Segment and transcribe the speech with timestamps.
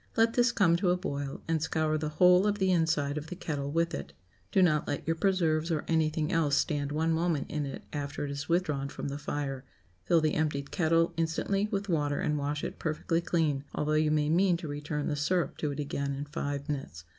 [0.17, 3.35] Let this come to a boil, and scour the whole of the inside of the
[3.35, 4.13] kettle with it.
[4.51, 8.31] Do not let your preserves or anything else stand one moment in it after it
[8.31, 9.63] is withdrawn from the fire;
[10.03, 14.27] fill the emptied kettle instantly with water and wash it perfectly clean, although you may
[14.27, 17.03] mean to return the syrup to it again in five minutes.